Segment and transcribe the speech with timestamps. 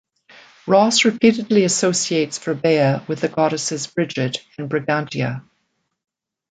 [0.65, 5.43] Ross repeatedly associates Verbeia with the goddesses Brigid and Brigantia.